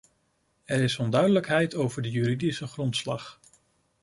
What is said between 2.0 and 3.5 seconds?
de juridische grondslag.